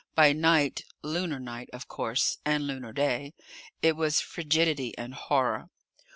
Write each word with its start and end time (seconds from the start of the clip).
By 0.15 0.33
night 0.33 0.81
lunar 1.03 1.39
night, 1.39 1.69
of 1.73 1.87
course, 1.87 2.39
and 2.43 2.65
lunar 2.65 2.91
day 2.91 3.33
it 3.83 3.95
was 3.95 4.19
frigidity 4.19 4.97
and 4.97 5.13
horror. 5.13 5.69